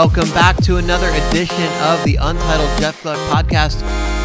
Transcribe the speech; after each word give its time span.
Welcome 0.00 0.30
back 0.30 0.56
to 0.62 0.78
another 0.78 1.08
edition 1.08 1.70
of 1.82 2.02
the 2.04 2.16
Untitled 2.18 2.80
Jeff 2.80 3.02
Gluck 3.02 3.18
podcast. 3.28 3.82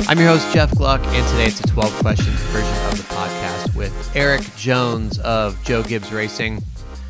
I'm 0.07 0.17
your 0.17 0.29
host, 0.29 0.53
Jeff 0.53 0.71
Gluck, 0.71 1.01
and 1.07 1.27
today 1.31 1.47
it's 1.47 1.59
a 1.59 1.67
12 1.67 1.91
questions 1.99 2.39
version 2.43 2.85
of 2.85 2.97
the 2.97 3.03
podcast 3.13 3.75
with 3.75 4.15
Eric 4.15 4.41
Jones 4.55 5.19
of 5.19 5.61
Joe 5.65 5.83
Gibbs 5.83 6.13
Racing. 6.13 6.63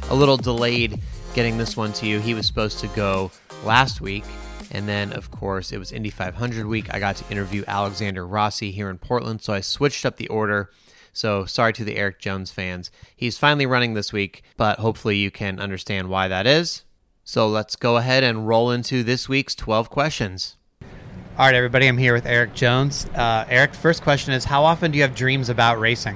A 0.10 0.16
little 0.16 0.36
delayed 0.36 1.00
getting 1.36 1.60
this 1.60 1.78
one 1.78 1.94
to 1.94 2.08
you. 2.08 2.20
He 2.20 2.34
was 2.34 2.48
supposed 2.48 2.80
to 2.80 2.88
go 2.88 3.30
last 3.64 4.02
week, 4.02 4.24
and 4.72 4.90
then, 4.90 5.14
of 5.14 5.30
course, 5.30 5.72
it 5.72 5.78
was 5.78 5.92
Indy 5.92 6.10
500 6.10 6.66
week. 6.66 6.92
I 6.92 6.98
got 6.98 7.18
to 7.18 7.32
interview 7.32 7.64
Alexander 7.68 8.26
Rossi 8.26 8.72
here 8.72 8.90
in 8.90 8.98
Portland, 8.98 9.44
so 9.44 9.54
I 9.54 9.62
switched 9.62 10.08
up 10.08 10.18
the 10.18 10.30
order. 10.30 10.72
So 11.14 11.46
sorry 11.46 11.74
to 11.74 11.84
the 11.84 11.98
Eric 11.98 12.18
Jones 12.18 12.50
fans. 12.50 12.90
He's 13.16 13.38
finally 13.38 13.68
running 13.68 13.94
this 13.94 14.12
week, 14.12 14.42
but 14.58 14.80
hopefully 14.80 15.18
you 15.18 15.30
can 15.30 15.60
understand 15.60 16.10
why 16.10 16.28
that 16.30 16.48
is. 16.48 16.82
So 17.28 17.48
let's 17.48 17.76
go 17.76 17.98
ahead 17.98 18.24
and 18.24 18.48
roll 18.48 18.70
into 18.70 19.02
this 19.02 19.28
week's 19.28 19.56
12 19.56 19.90
questions. 19.90 20.58
All 20.82 21.48
right, 21.48 21.56
everybody, 21.56 21.88
I'm 21.88 21.98
here 21.98 22.14
with 22.14 22.28
Eric 22.28 22.54
Jones. 22.54 23.08
Uh, 23.16 23.46
Eric, 23.50 23.74
first 23.74 24.04
question 24.04 24.32
is 24.34 24.46
How 24.46 24.64
often 24.64 24.92
do 24.92 24.98
you 24.98 25.02
have 25.02 25.16
dreams 25.16 25.50
about 25.50 25.80
racing? 25.80 26.16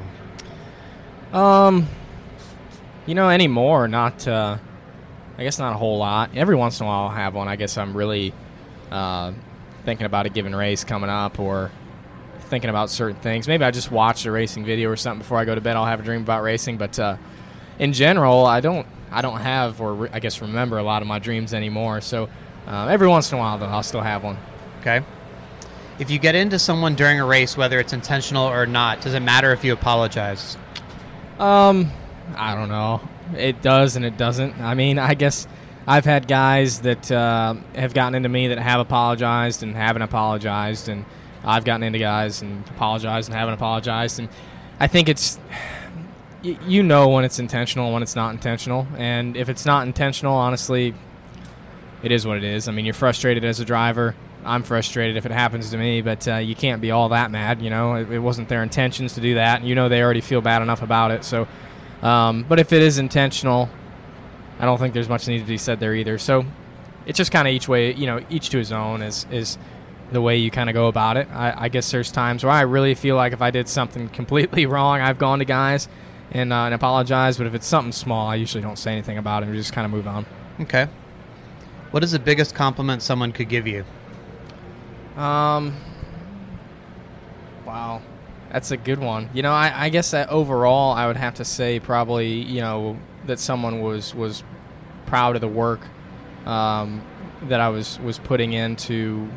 Um, 1.34 1.88
you 3.08 3.16
know, 3.16 3.28
anymore, 3.28 3.88
not, 3.88 4.28
uh, 4.28 4.60
I 5.36 5.44
guess 5.44 5.58
not 5.58 5.74
a 5.74 5.78
whole 5.78 5.98
lot. 5.98 6.30
Every 6.36 6.56
once 6.56 6.80
in 6.80 6.86
a 6.86 6.90
while 6.90 7.08
I'll 7.08 7.10
have 7.10 7.34
one. 7.34 7.48
I 7.48 7.56
guess 7.56 7.76
I'm 7.76 7.98
really 7.98 8.32
uh, 8.92 9.34
thinking 9.86 10.06
about 10.06 10.28
a 10.28 10.30
given 10.30 10.56
race 10.56 10.84
coming 10.84 11.10
up 11.10 11.40
or 11.40 11.72
thinking 12.42 12.70
about 12.70 12.92
certain 12.92 13.20
things. 13.20 13.48
Maybe 13.48 13.64
I 13.64 13.72
just 13.72 13.90
watch 13.90 14.28
a 14.28 14.32
racing 14.32 14.64
video 14.64 14.92
or 14.92 14.96
something 14.96 15.24
before 15.24 15.40
I 15.40 15.46
go 15.46 15.56
to 15.56 15.62
bed. 15.62 15.76
I'll 15.76 15.86
have 15.86 16.02
a 16.02 16.04
dream 16.04 16.22
about 16.22 16.44
racing, 16.44 16.78
but 16.78 17.00
uh, 17.00 17.18
in 17.80 17.94
general, 17.94 18.46
I 18.46 18.62
don't. 18.62 18.86
I 19.12 19.22
don't 19.22 19.40
have, 19.42 19.82
or 19.82 19.94
re- 19.94 20.10
I 20.14 20.20
guess 20.20 20.42
remember 20.42 20.78
a 20.78 20.84
lot 20.84 21.02
of 21.02 21.08
my 21.08 21.20
dreams 21.20 21.54
anymore. 21.54 22.02
So 22.02 22.30
uh, 22.68 22.88
every 22.88 23.08
once 23.08 23.32
in 23.32 23.38
a 23.38 23.42
while, 23.42 23.58
though, 23.58 23.66
I'll 23.66 23.84
still 23.84 24.02
have 24.02 24.24
one. 24.24 24.38
Okay. 24.82 25.04
If 25.98 26.10
you 26.10 26.20
get 26.20 26.36
into 26.36 26.60
someone 26.60 26.96
during 26.96 27.20
a 27.20 27.26
race, 27.26 27.58
whether 27.58 27.80
it's 27.80 27.92
intentional 27.92 28.48
or 28.48 28.66
not, 28.66 29.02
does 29.02 29.14
it 29.14 29.20
matter 29.20 29.52
if 29.52 29.64
you 29.64 29.74
apologize? 29.74 30.58
Um, 31.40 31.92
I 32.36 32.56
don't 32.56 32.70
know. 32.70 33.02
It 33.38 33.62
does 33.62 33.96
and 33.96 34.06
it 34.06 34.18
doesn't. 34.18 34.60
I 34.62 34.76
mean, 34.76 34.98
I 34.98 35.14
guess 35.14 35.48
I've 35.88 36.06
had 36.06 36.28
guys 36.28 36.82
that 36.82 37.12
uh, 37.12 37.56
have 37.76 37.94
gotten 37.94 38.16
into 38.16 38.30
me 38.30 38.50
that 38.50 38.60
have 38.60 38.80
apologized 38.80 39.64
and 39.64 39.76
haven't 39.76 40.02
apologized, 40.04 40.88
and 40.88 41.04
I've 41.44 41.66
gotten 41.66 41.84
into 41.84 42.00
guys 42.00 42.42
and 42.42 42.68
apologized 42.70 43.30
and 43.30 43.36
haven't 43.36 43.56
apologized, 43.56 44.20
and 44.20 44.30
I 44.80 44.88
think 44.88 45.10
it's 45.10 45.40
you 46.44 46.84
know 46.84 47.10
when 47.10 47.26
it's 47.26 47.40
intentional 47.40 47.86
and 47.86 47.94
when 47.94 48.04
it's 48.04 48.16
not 48.16 48.34
intentional, 48.34 48.88
and 48.98 49.36
if 49.36 49.50
it's 49.50 49.66
not 49.66 49.86
intentional, 49.86 50.34
honestly, 50.34 50.94
it 52.02 52.12
is 52.12 52.26
what 52.26 52.38
it 52.38 52.44
is. 52.44 52.68
I 52.68 52.72
mean, 52.72 52.86
you're 52.86 52.94
frustrated 52.94 53.44
as 53.44 53.60
a 53.60 53.66
driver. 53.66 54.16
I'm 54.46 54.64
frustrated 54.64 55.18
if 55.18 55.26
it 55.26 55.34
happens 55.34 55.70
to 55.72 55.78
me, 55.78 56.02
but 56.02 56.26
uh, 56.28 56.36
you 56.36 56.56
can't 56.56 56.82
be 56.82 56.92
all 56.92 57.10
that 57.10 57.30
mad. 57.30 57.62
You 57.62 57.70
know, 57.70 57.96
it, 57.96 58.10
it 58.10 58.20
wasn't 58.20 58.48
their 58.48 58.64
intentions 58.64 59.14
to 59.16 59.22
do 59.22 59.36
that, 59.36 59.60
and 59.60 59.68
you 59.68 59.76
know 59.76 59.90
they 59.90 60.02
already 60.02 60.22
feel 60.22 60.42
bad 60.42 60.62
enough 60.62 60.82
about 60.82 61.12
it. 61.12 61.26
So, 61.26 61.48
um, 62.02 62.46
but 62.48 62.60
if 62.60 62.72
it 62.72 62.82
is 62.82 63.00
intentional, 63.00 63.70
I 64.60 64.66
don't 64.66 64.78
think 64.78 64.94
there's 64.94 65.10
much 65.10 65.28
need 65.28 65.40
to 65.40 65.46
be 65.46 65.58
said 65.58 65.80
there 65.82 65.94
either. 65.94 66.18
So, 66.18 66.46
it's 67.06 67.18
just 67.18 67.32
kind 67.32 67.48
of 67.48 67.54
each 67.54 67.68
way, 67.68 67.94
you 67.94 68.06
know, 68.06 68.24
each 68.30 68.50
to 68.52 68.58
his 68.58 68.72
own 68.72 69.02
is 69.02 69.26
is 69.30 69.58
the 70.12 70.22
way 70.22 70.38
you 70.38 70.50
kind 70.50 70.70
of 70.70 70.74
go 70.74 70.88
about 70.88 71.18
it. 71.18 71.28
I, 71.32 71.66
I 71.66 71.70
guess 71.70 71.92
there's 71.92 72.12
times 72.12 72.44
where 72.44 72.54
I 72.54 72.62
really 72.62 72.96
feel 72.96 73.16
like 73.18 73.34
if 73.34 73.42
I 73.42 73.52
did 73.52 73.68
something 73.68 74.08
completely 74.20 74.66
wrong, 74.66 75.02
I've 75.02 75.18
gone 75.20 75.40
to 75.40 75.46
guys 75.46 75.90
and, 76.32 76.54
uh, 76.54 76.66
and 76.66 76.74
apologized. 76.74 77.38
But 77.38 77.48
if 77.48 77.54
it's 77.54 77.68
something 77.68 77.92
small, 77.92 78.28
I 78.28 78.36
usually 78.36 78.62
don't 78.62 78.78
say 78.78 78.92
anything 78.92 79.18
about 79.18 79.44
it. 79.44 79.50
We 79.50 79.56
just 79.58 79.74
kind 79.74 79.86
of 79.86 79.92
move 79.92 80.08
on. 80.08 80.26
Okay. 80.62 80.88
What 81.92 82.04
is 82.04 82.12
the 82.12 82.20
biggest 82.20 82.54
compliment 82.54 83.02
someone 83.02 83.32
could 83.32 83.50
give 83.50 83.66
you? 83.68 83.84
Um. 85.18 85.76
Wow, 87.66 88.02
that's 88.52 88.72
a 88.72 88.78
good 88.78 89.00
one. 89.00 89.30
You 89.34 89.44
know, 89.44 89.52
I, 89.52 89.86
I 89.86 89.90
guess 89.90 90.12
that 90.12 90.30
overall, 90.30 90.94
I 90.94 91.08
would 91.08 91.18
have 91.18 91.36
to 91.36 91.46
say 91.46 91.80
probably 91.80 92.30
you 92.30 92.62
know 92.62 92.98
that 93.26 93.40
someone 93.40 93.82
was 93.82 94.16
was 94.16 94.44
proud 95.06 95.36
of 95.36 95.42
the 95.42 95.48
work 95.48 95.82
um, 96.46 97.02
that 97.44 97.60
I 97.60 97.70
was 97.70 98.00
was 98.00 98.20
putting 98.20 98.54
into 98.54 99.30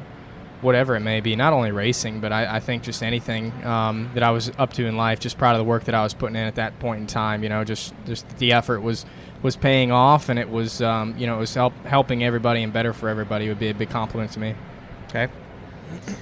whatever 0.63 0.97
it 0.97 1.01
may 1.01 1.21
be. 1.21 1.37
Not 1.37 1.53
only 1.53 1.73
racing, 1.73 2.21
but 2.21 2.33
I, 2.33 2.57
I 2.57 2.61
think 2.61 2.83
just 2.83 3.03
anything 3.03 3.53
um, 3.65 4.11
that 4.15 4.23
I 4.23 4.31
was 4.31 4.51
up 4.59 4.73
to 4.75 4.87
in 4.87 4.97
life. 4.97 5.21
Just 5.21 5.37
proud 5.37 5.55
of 5.55 5.59
the 5.59 5.65
work 5.65 5.85
that 5.85 5.95
I 5.95 6.03
was 6.03 6.15
putting 6.15 6.37
in 6.37 6.47
at 6.47 6.55
that 6.55 6.79
point 6.79 7.01
in 7.01 7.07
time. 7.07 7.43
You 7.43 7.49
know, 7.49 7.65
just 7.65 7.93
just 8.07 8.29
the 8.39 8.53
effort 8.53 8.81
was 8.81 9.05
was 9.43 9.57
paying 9.57 9.93
off, 9.93 10.29
and 10.29 10.39
it 10.39 10.49
was 10.49 10.81
um, 10.81 11.15
you 11.19 11.27
know 11.27 11.37
it 11.37 11.41
was 11.41 11.55
help, 11.55 11.75
helping 11.85 12.25
everybody 12.25 12.63
and 12.63 12.73
better 12.73 12.93
for 12.93 13.09
everybody. 13.09 13.49
Would 13.49 13.59
be 13.59 13.69
a 13.69 13.75
big 13.75 13.91
compliment 13.91 14.33
to 14.33 14.41
me. 14.41 14.55
Okay. 15.09 15.29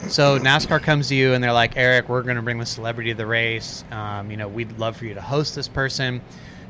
So 0.08 0.38
NASCAR 0.38 0.82
comes 0.82 1.08
to 1.08 1.14
you 1.14 1.32
and 1.32 1.42
they're 1.42 1.52
like, 1.52 1.76
Eric, 1.76 2.08
we're 2.08 2.22
going 2.22 2.36
to 2.36 2.42
bring 2.42 2.58
the 2.58 2.66
celebrity 2.66 3.10
to 3.10 3.16
the 3.16 3.26
race. 3.26 3.84
Um, 3.92 4.30
you 4.30 4.36
know, 4.36 4.48
we'd 4.48 4.78
love 4.78 4.96
for 4.96 5.04
you 5.04 5.14
to 5.14 5.20
host 5.20 5.54
this 5.54 5.68
person. 5.68 6.22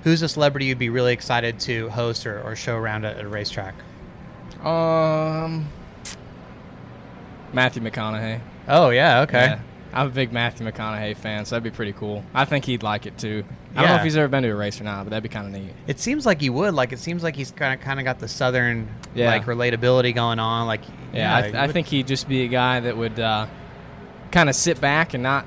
Who's 0.04 0.20
a 0.22 0.28
celebrity 0.28 0.66
you'd 0.66 0.78
be 0.78 0.90
really 0.90 1.12
excited 1.12 1.60
to 1.60 1.88
host 1.90 2.26
or, 2.26 2.42
or 2.42 2.56
show 2.56 2.76
around 2.76 3.06
at 3.06 3.18
a 3.18 3.28
racetrack? 3.28 3.74
Um, 4.64 5.68
Matthew 7.52 7.82
McConaughey. 7.82 8.40
Oh 8.68 8.90
yeah, 8.90 9.20
okay. 9.22 9.44
Yeah. 9.46 9.60
I'm 9.92 10.06
a 10.06 10.10
big 10.10 10.32
Matthew 10.32 10.64
McConaughey 10.68 11.16
fan, 11.16 11.44
so 11.44 11.56
that'd 11.56 11.64
be 11.64 11.74
pretty 11.74 11.92
cool. 11.92 12.24
I 12.32 12.44
think 12.44 12.64
he'd 12.64 12.84
like 12.84 13.06
it 13.06 13.18
too. 13.18 13.42
I 13.74 13.80
don't 13.82 13.90
know 13.90 13.96
if 13.96 14.02
he's 14.04 14.16
ever 14.16 14.28
been 14.28 14.42
to 14.44 14.48
a 14.50 14.54
race 14.54 14.80
or 14.80 14.84
not, 14.84 15.04
but 15.04 15.10
that'd 15.10 15.22
be 15.24 15.28
kind 15.28 15.46
of 15.46 15.52
neat. 15.60 15.72
It 15.88 15.98
seems 15.98 16.24
like 16.26 16.40
he 16.40 16.48
would. 16.50 16.74
Like 16.74 16.92
it 16.92 16.98
seems 17.00 17.22
like 17.24 17.34
he's 17.36 17.50
kind 17.50 17.74
of 17.78 17.84
kind 17.84 17.98
of 17.98 18.04
got 18.04 18.18
the 18.20 18.28
southern 18.28 18.88
Yeah. 19.14 19.30
like 19.30 19.44
relatability 19.46 20.14
going 20.14 20.38
on. 20.38 20.66
Like 20.68 20.82
Yeah, 21.12 21.36
I, 21.36 21.42
th- 21.42 21.54
I 21.54 21.68
think 21.68 21.88
he'd 21.88 22.06
just 22.06 22.28
be 22.28 22.42
a 22.44 22.48
guy 22.48 22.80
that 22.80 22.96
would 22.96 23.18
uh, 23.18 23.46
kind 24.30 24.48
of 24.48 24.54
sit 24.54 24.80
back 24.80 25.14
and 25.14 25.22
not, 25.24 25.44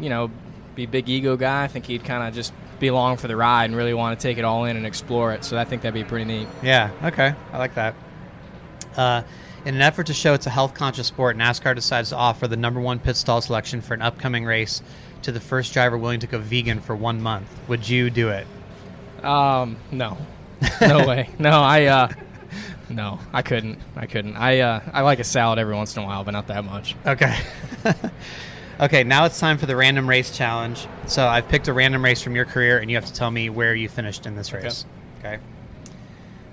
you 0.00 0.08
know, 0.10 0.30
be 0.74 0.84
big 0.86 1.08
ego 1.08 1.36
guy. 1.36 1.64
I 1.64 1.68
think 1.68 1.86
he'd 1.86 2.04
kind 2.04 2.26
of 2.28 2.34
just 2.34 2.52
be 2.78 2.88
along 2.88 3.18
for 3.18 3.28
the 3.28 3.36
ride 3.36 3.66
and 3.66 3.76
really 3.76 3.94
want 3.94 4.18
to 4.18 4.22
take 4.22 4.36
it 4.38 4.44
all 4.44 4.64
in 4.64 4.76
and 4.76 4.84
explore 4.86 5.32
it. 5.32 5.44
So 5.44 5.56
I 5.56 5.64
think 5.64 5.80
that'd 5.82 5.94
be 5.94 6.04
pretty 6.04 6.24
neat. 6.26 6.48
Yeah. 6.62 6.90
Okay. 7.04 7.34
I 7.52 7.58
like 7.58 7.74
that. 7.76 7.94
Uh, 8.96 9.22
in 9.64 9.74
an 9.74 9.80
effort 9.82 10.06
to 10.06 10.14
show 10.14 10.34
it's 10.34 10.46
a 10.46 10.50
health 10.50 10.74
conscious 10.74 11.06
sport, 11.06 11.36
NASCAR 11.36 11.74
decides 11.74 12.10
to 12.10 12.16
offer 12.16 12.48
the 12.48 12.56
number 12.56 12.80
one 12.80 12.98
pit 12.98 13.16
stall 13.16 13.40
selection 13.40 13.80
for 13.80 13.94
an 13.94 14.02
upcoming 14.02 14.44
race 14.44 14.82
to 15.22 15.32
the 15.32 15.40
first 15.40 15.72
driver 15.72 15.96
willing 15.96 16.20
to 16.20 16.26
go 16.26 16.38
vegan 16.38 16.80
for 16.80 16.96
one 16.96 17.20
month. 17.22 17.48
Would 17.68 17.88
you 17.88 18.10
do 18.10 18.30
it? 18.30 18.46
Um, 19.22 19.76
no, 19.92 20.18
no 20.80 20.98
way. 21.06 21.30
No, 21.38 21.62
I, 21.62 21.84
uh, 21.86 22.08
no, 22.88 23.20
I 23.32 23.42
couldn't. 23.42 23.78
I 23.94 24.06
couldn't. 24.06 24.36
I, 24.36 24.60
uh, 24.60 24.80
I 24.92 25.02
like 25.02 25.20
a 25.20 25.24
salad 25.24 25.58
every 25.58 25.74
once 25.74 25.96
in 25.96 26.02
a 26.02 26.06
while, 26.06 26.24
but 26.24 26.32
not 26.32 26.48
that 26.48 26.64
much. 26.64 26.96
Okay. 27.06 27.38
okay, 28.80 29.04
now 29.04 29.24
it's 29.26 29.38
time 29.38 29.58
for 29.58 29.66
the 29.66 29.76
random 29.76 30.08
race 30.08 30.36
challenge. 30.36 30.86
So 31.06 31.26
I've 31.26 31.48
picked 31.48 31.68
a 31.68 31.72
random 31.72 32.04
race 32.04 32.20
from 32.20 32.34
your 32.34 32.44
career, 32.46 32.78
and 32.78 32.90
you 32.90 32.96
have 32.96 33.06
to 33.06 33.12
tell 33.12 33.30
me 33.30 33.48
where 33.48 33.74
you 33.74 33.88
finished 33.88 34.26
in 34.26 34.34
this 34.34 34.52
race. 34.52 34.84
Okay. 35.20 35.38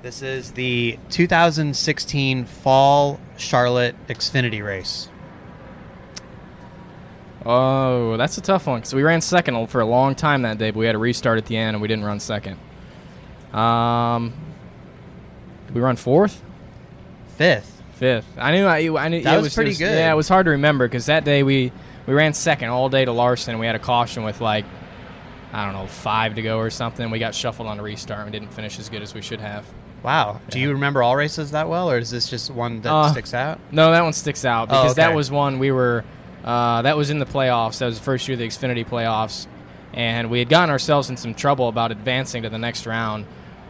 This 0.01 0.21
is 0.21 0.51
the 0.51 0.97
2016 1.09 2.45
Fall 2.45 3.19
Charlotte 3.37 3.95
Xfinity 4.07 4.63
race. 4.65 5.09
Oh, 7.45 8.15
that's 8.17 8.37
a 8.37 8.41
tough 8.41 8.67
one 8.67 8.79
because 8.79 8.93
we 8.93 9.03
ran 9.03 9.21
second 9.21 9.67
for 9.67 9.81
a 9.81 9.85
long 9.85 10.15
time 10.15 10.43
that 10.43 10.57
day, 10.57 10.71
but 10.71 10.79
we 10.79 10.85
had 10.85 10.95
a 10.95 10.99
restart 10.99 11.37
at 11.37 11.45
the 11.45 11.57
end 11.57 11.75
and 11.75 11.81
we 11.81 11.87
didn't 11.87 12.05
run 12.05 12.19
second. 12.19 12.57
Um, 13.53 14.33
did 15.67 15.75
we 15.75 15.81
run 15.81 15.95
fourth, 15.95 16.43
Fifth. 17.37 17.81
fifth. 17.93 18.27
I 18.37 18.51
knew 18.51 18.65
I, 18.65 19.03
I 19.03 19.07
knew 19.09 19.21
That 19.23 19.39
it 19.39 19.41
was 19.41 19.55
pretty 19.55 19.71
it 19.71 19.79
good. 19.79 19.97
Yeah, 19.97 20.11
it 20.11 20.15
was 20.15 20.27
hard 20.29 20.45
to 20.45 20.51
remember 20.51 20.87
because 20.87 21.07
that 21.07 21.23
day 21.25 21.43
we 21.43 21.71
we 22.05 22.13
ran 22.13 22.33
second 22.33 22.69
all 22.69 22.89
day 22.89 23.05
to 23.05 23.11
Larson. 23.11 23.51
and 23.51 23.59
We 23.59 23.65
had 23.65 23.75
a 23.75 23.79
caution 23.79 24.23
with 24.23 24.39
like 24.41 24.65
I 25.51 25.65
don't 25.65 25.73
know 25.73 25.87
five 25.87 26.35
to 26.35 26.41
go 26.41 26.57
or 26.59 26.69
something. 26.69 27.09
We 27.09 27.19
got 27.19 27.33
shuffled 27.33 27.67
on 27.67 27.79
a 27.79 27.83
restart 27.83 28.19
and 28.21 28.31
we 28.31 28.37
didn't 28.37 28.53
finish 28.53 28.77
as 28.79 28.89
good 28.89 29.01
as 29.01 29.13
we 29.13 29.21
should 29.21 29.39
have. 29.41 29.65
Wow. 30.03 30.39
Do 30.49 30.59
Yeah. 30.59 30.67
you 30.67 30.73
remember 30.73 31.03
all 31.03 31.15
races 31.15 31.51
that 31.51 31.67
well, 31.67 31.89
or 31.91 31.97
is 31.97 32.09
this 32.09 32.29
just 32.29 32.49
one 32.51 32.81
that 32.81 32.91
Uh, 32.93 33.11
sticks 33.11 33.33
out? 33.33 33.59
No, 33.71 33.91
that 33.91 34.03
one 34.03 34.13
sticks 34.13 34.45
out 34.45 34.69
Oh, 34.71 34.81
because 34.81 34.95
that 34.95 35.13
was 35.13 35.29
one 35.31 35.59
we 35.59 35.71
were. 35.71 36.03
Uh, 36.43 36.81
that 36.83 36.95
was 36.95 37.09
in 37.09 37.19
the 37.19 37.25
playoffs. 37.25 37.79
That 37.79 37.87
was 37.87 37.97
the 37.99 38.03
first 38.03 38.27
year 38.27 38.33
of 38.35 38.39
the 38.39 38.47
Xfinity 38.47 38.87
playoffs, 38.87 39.45
and 39.93 40.29
we 40.29 40.39
had 40.39 40.47
gotten 40.47 40.69
ourselves 40.69 41.09
in 41.09 41.17
some 41.17 41.33
trouble 41.33 41.67
about 41.67 41.91
advancing 41.91 42.43
to 42.43 42.49
the 42.49 42.57
next 42.57 42.85
round, 42.85 43.25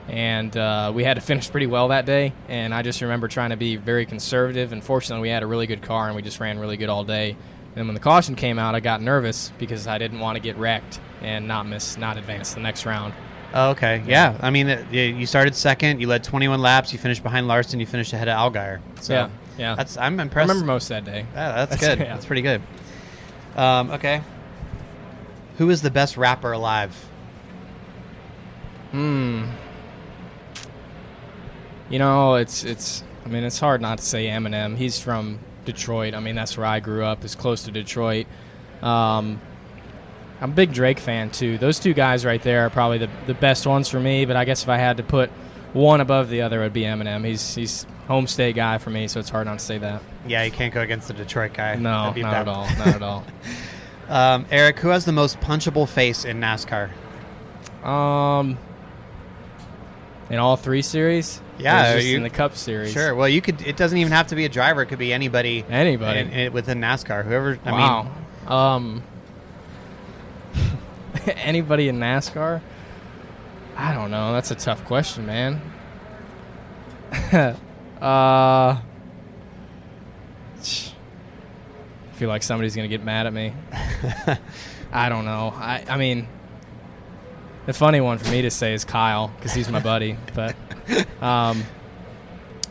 and 0.07 0.55
uh, 0.55 0.91
we 0.93 1.03
had 1.03 1.15
to 1.15 1.21
finish 1.21 1.49
pretty 1.49 1.65
well 1.67 1.87
that 1.87 2.05
day. 2.05 2.31
And 2.47 2.73
I 2.73 2.83
just 2.83 3.01
remember 3.01 3.27
trying 3.27 3.49
to 3.49 3.57
be 3.57 3.75
very 3.75 4.05
conservative. 4.05 4.71
And 4.71 4.83
fortunately, 4.83 5.23
we 5.23 5.29
had 5.29 5.41
a 5.41 5.47
really 5.47 5.65
good 5.67 5.81
car, 5.81 6.07
and 6.07 6.15
we 6.15 6.21
just 6.21 6.39
ran 6.39 6.59
really 6.59 6.77
good 6.77 6.89
all 6.89 7.03
day. 7.03 7.35
And 7.75 7.87
when 7.87 7.93
the 7.95 7.99
caution 8.01 8.35
came 8.35 8.59
out, 8.59 8.75
I 8.75 8.79
got 8.81 9.01
nervous 9.01 9.51
because 9.57 9.87
I 9.87 9.97
didn't 9.97 10.19
want 10.19 10.35
to 10.35 10.39
get 10.41 10.57
wrecked 10.57 10.99
and 11.21 11.47
not 11.47 11.65
miss, 11.67 11.97
not 11.97 12.17
advance 12.17 12.53
the 12.53 12.59
next 12.59 12.85
round. 12.85 13.13
Oh, 13.53 13.71
okay. 13.71 14.03
Yeah. 14.05 14.37
I 14.41 14.49
mean, 14.51 14.67
it, 14.69 14.91
you- 14.91 15.25
started 15.25 15.55
second. 15.55 15.99
You 16.01 16.07
led 16.07 16.23
21 16.23 16.61
laps. 16.61 16.93
You 16.93 16.99
finished 16.99 17.23
behind 17.23 17.47
Larson. 17.47 17.79
You 17.79 17.85
finished 17.85 18.13
ahead 18.13 18.27
of 18.29 18.37
Allgaier. 18.53 18.79
So 19.01 19.13
yeah, 19.13 19.29
yeah. 19.57 19.75
That's 19.75 19.97
I'm 19.97 20.19
I 20.19 20.23
impressed. 20.23 20.49
remember 20.49 20.67
most 20.71 20.89
that 20.89 21.03
day. 21.05 21.25
Yeah, 21.33 21.65
that's, 21.65 21.71
That's- 21.71 21.95
good. 21.97 21.99
yeah. 22.05 22.13
That's 22.13 22.25
pretty 22.25 22.41
good. 22.43 22.61
Um, 23.55 23.91
okay. 23.91 24.21
Who 25.57 25.69
is 25.69 25.81
the 25.81 25.89
best 25.91 26.15
rapper 26.15 26.51
alive? 26.51 26.95
Hmm. 28.91 29.45
You 31.89 31.99
know, 31.99 32.35
it's 32.35 32.63
it's. 32.63 33.03
I 33.25 33.29
mean, 33.29 33.43
it's 33.43 33.59
hard 33.59 33.81
not 33.81 33.97
to 33.99 34.03
say 34.05 34.27
Eminem. 34.27 34.77
He's 34.77 34.99
from 34.99 35.39
Detroit. 35.65 36.13
I 36.13 36.19
mean, 36.19 36.35
that's 36.35 36.55
where 36.57 36.65
I 36.65 36.79
grew 36.79 37.03
up. 37.03 37.23
Is 37.23 37.35
close 37.35 37.63
to 37.63 37.71
Detroit. 37.71 38.27
Um, 38.81 39.41
I'm 40.41 40.51
a 40.51 40.53
big 40.53 40.73
Drake 40.73 40.99
fan 40.99 41.29
too. 41.29 41.57
Those 41.57 41.79
two 41.79 41.93
guys 41.93 42.25
right 42.25 42.41
there 42.41 42.65
are 42.65 42.69
probably 42.69 42.97
the, 42.99 43.09
the 43.27 43.33
best 43.33 43.67
ones 43.67 43.89
for 43.89 43.99
me. 43.99 44.25
But 44.25 44.35
I 44.35 44.45
guess 44.45 44.63
if 44.63 44.69
I 44.69 44.77
had 44.77 44.97
to 44.97 45.03
put 45.03 45.29
one 45.73 46.01
above 46.01 46.29
the 46.29 46.41
other, 46.41 46.61
it 46.61 46.65
would 46.65 46.73
be 46.73 46.83
Eminem. 46.83 47.25
He's 47.25 47.55
he's 47.55 47.85
home 48.07 48.25
state 48.27 48.55
guy 48.55 48.77
for 48.77 48.89
me, 48.89 49.07
so 49.07 49.19
it's 49.19 49.29
hard 49.29 49.47
not 49.47 49.59
to 49.59 49.65
say 49.65 49.77
that. 49.77 50.01
Yeah, 50.27 50.43
you 50.43 50.51
can't 50.51 50.73
go 50.73 50.81
against 50.81 51.07
the 51.07 51.13
Detroit 51.13 51.53
guy. 51.53 51.75
No, 51.75 52.11
not 52.11 52.15
bad. 52.15 52.33
at 52.33 52.47
all. 52.47 52.67
Not 52.77 52.87
at 52.87 53.01
all. 53.01 53.25
Um, 54.09 54.47
Eric, 54.49 54.79
who 54.79 54.87
has 54.87 55.05
the 55.05 55.11
most 55.11 55.39
punchable 55.39 55.87
face 55.87 56.25
in 56.25 56.39
NASCAR? 56.41 56.89
Um, 57.85 58.57
in 60.31 60.39
all 60.39 60.57
three 60.57 60.81
series. 60.81 61.39
Yeah, 61.59 61.95
you- 61.97 62.17
in 62.17 62.23
the 62.23 62.29
Cup 62.31 62.55
series. 62.55 62.91
Sure. 62.91 63.13
Well, 63.13 63.29
you 63.29 63.39
could. 63.39 63.61
It 63.61 63.77
doesn't 63.77 63.97
even 63.97 64.11
have 64.11 64.27
to 64.27 64.35
be 64.35 64.45
a 64.45 64.49
driver. 64.49 64.81
It 64.81 64.87
could 64.87 64.97
be 64.97 65.13
anybody. 65.13 65.63
Anybody. 65.69 66.21
in- 66.21 66.31
in- 66.31 66.53
within 66.53 66.79
NASCAR. 66.79 67.23
Whoever. 67.23 67.59
I 67.65 67.71
wow. 67.71 68.03
mean, 68.03 68.51
um, 68.51 69.03
anybody 71.37 71.89
in 71.89 71.99
NASCAR? 71.99 72.61
I 73.75 73.93
don't 73.93 74.11
know. 74.11 74.33
That's 74.33 74.51
a 74.51 74.55
tough 74.55 74.83
question, 74.85 75.25
man. 75.25 75.61
uh, 77.33 77.55
I 78.01 78.81
feel 82.13 82.29
like 82.29 82.43
somebody's 82.43 82.75
gonna 82.75 82.87
get 82.87 83.03
mad 83.03 83.25
at 83.25 83.33
me. 83.33 83.53
I 84.91 85.09
don't 85.09 85.25
know. 85.25 85.53
I 85.55 85.85
I 85.87 85.97
mean, 85.97 86.27
the 87.65 87.73
funny 87.73 88.01
one 88.01 88.17
for 88.17 88.29
me 88.29 88.41
to 88.41 88.51
say 88.51 88.73
is 88.73 88.83
Kyle 88.83 89.29
because 89.37 89.53
he's 89.53 89.69
my 89.69 89.79
buddy, 89.79 90.17
but 90.35 90.55
um, 91.21 91.63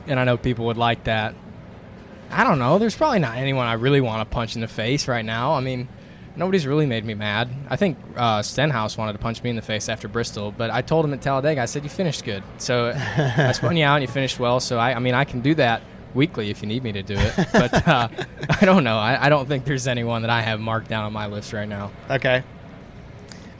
and 0.07 0.21
I 0.21 0.25
know 0.25 0.37
people 0.37 0.67
would 0.67 0.77
like 0.77 1.05
that. 1.05 1.35
I 2.31 2.45
don't 2.45 2.59
know. 2.59 2.79
There's 2.79 2.97
probably 2.97 3.21
not 3.21 3.39
anyone 3.39 3.67
I 3.67 3.75
really 3.75 4.01
want 4.03 4.29
to 4.29 4.35
punch 4.35 4.55
in 4.55 4.61
the 4.61 4.69
face 4.69 5.09
right 5.09 5.25
now. 5.25 5.55
I 5.55 5.61
mean, 5.61 5.89
nobody's 6.39 6.67
really 6.67 6.87
made 6.87 7.05
me 7.05 7.15
mad. 7.15 7.51
I 7.69 7.77
think 7.77 7.99
uh, 8.17 8.43
Stenhouse 8.43 8.97
wanted 8.97 9.13
to 9.15 9.19
punch 9.19 9.43
me 9.43 9.51
in 9.51 9.57
the 9.57 9.63
face 9.63 9.89
after 9.89 10.09
Bristol, 10.09 10.53
but 10.57 10.71
I 10.71 10.81
told 10.81 11.05
him 11.05 11.13
at 11.13 11.21
Talladega, 11.21 11.61
I 11.61 11.65
said, 11.67 11.83
you 11.83 11.91
finished 11.91 12.25
good. 12.25 12.43
So 12.59 12.93
I 12.97 13.53
spun 13.53 13.77
you 13.77 13.85
out 13.85 13.97
and 13.97 14.03
you 14.03 14.09
finished 14.09 14.39
well. 14.39 14.61
So, 14.61 14.79
I, 14.79 14.95
I 14.95 14.99
mean, 15.01 15.15
I 15.15 15.25
can 15.25 15.41
do 15.41 15.55
that 15.57 15.83
weekly 16.15 16.51
if 16.51 16.63
you 16.63 16.69
need 16.69 16.83
me 16.85 16.93
to 16.93 17.03
do 17.03 17.15
it. 17.17 17.35
But 17.53 17.87
uh, 17.87 18.09
I 18.61 18.65
don't 18.65 18.85
know. 18.85 18.97
I, 18.97 19.27
I 19.27 19.29
don't 19.29 19.47
think 19.47 19.65
there's 19.65 19.87
anyone 19.87 20.23
that 20.23 20.31
I 20.31 20.41
have 20.41 20.61
marked 20.61 20.89
down 20.89 21.05
on 21.05 21.13
my 21.13 21.27
list 21.27 21.53
right 21.53 21.69
now. 21.69 21.91
okay. 22.09 22.43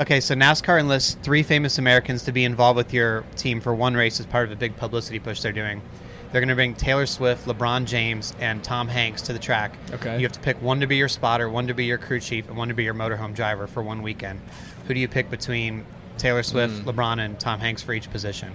Okay, 0.01 0.21
so 0.21 0.37
NASCAR 0.37 0.79
enlists 0.79 1.17
three 1.25 1.43
famous 1.43 1.77
Americans 1.77 2.23
to 2.23 2.31
be 2.31 2.45
involved 2.45 2.77
with 2.77 2.95
your 2.95 3.25
team 3.35 3.61
for 3.61 3.75
one 3.75 3.95
race 3.95 4.21
as 4.21 4.27
part 4.27 4.47
of 4.47 4.53
a 4.53 4.57
big 4.57 4.77
publicity 4.77 5.19
push 5.19 5.43
they're 5.43 5.51
doing. 5.51 5.83
They're 6.31 6.41
going 6.43 6.49
to 6.51 6.55
bring 6.55 6.75
Taylor 6.75 7.07
Swift, 7.07 7.47
LeBron 7.47 7.87
James, 7.87 8.35
and 8.39 8.63
Tom 8.63 8.89
Hanks 8.89 9.23
to 9.23 9.33
the 9.33 9.39
track. 9.39 9.73
Okay. 9.93 10.17
You 10.17 10.23
have 10.25 10.33
to 10.33 10.41
pick 10.41 10.61
one 10.61 10.81
to 10.81 10.87
be 10.87 10.97
your 10.97 11.09
spotter, 11.09 11.49
one 11.49 11.67
to 11.69 11.75
be 11.75 11.87
your 11.87 11.97
crew 11.99 12.21
chief, 12.21 12.49
and 12.49 12.57
one 12.57 12.69
to 12.69 12.75
be 12.75 12.85
your 12.85 12.93
motorhome 12.95 13.35
driver 13.35 13.67
for 13.67 13.83
one 13.83 14.03
weekend. 14.03 14.41
Who 14.87 14.95
do 14.95 15.01
you 15.01 15.09
pick 15.09 15.31
between 15.31 15.87
Taylor 16.19 16.43
Swift, 16.43 16.83
Hmm. 16.83 16.89
LeBron, 16.89 17.19
and 17.25 17.41
Tom 17.41 17.61
Hanks 17.61 17.83
for 17.83 17.95
each 17.95 18.11
position? 18.11 18.53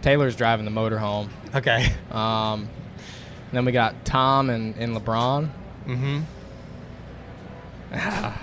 Taylor's 0.00 0.34
driving 0.36 0.64
the 0.64 0.70
motorhome. 0.70 1.28
Okay. 1.54 1.92
Um, 2.10 2.68
then 3.52 3.64
we 3.64 3.72
got 3.72 4.04
Tom 4.06 4.48
and, 4.48 4.74
and 4.76 4.96
LeBron. 4.96 5.50
Mm-hmm. 5.86 6.20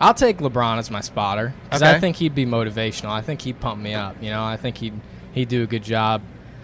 I'll 0.00 0.14
take 0.14 0.38
LeBron 0.38 0.78
as 0.78 0.90
my 0.90 1.00
spotter 1.00 1.52
because 1.64 1.82
I 1.82 1.98
think 1.98 2.16
he'd 2.16 2.34
be 2.34 2.46
motivational. 2.46 3.10
I 3.10 3.20
think 3.20 3.42
he'd 3.42 3.58
pump 3.60 3.80
me 3.82 3.94
up. 3.94 4.16
You 4.22 4.30
know, 4.30 4.44
I 4.44 4.56
think 4.56 4.76
he'd 4.78 4.94
he'd 5.32 5.48
do 5.48 5.62
a 5.64 5.66
good 5.66 5.82
job. 5.82 6.22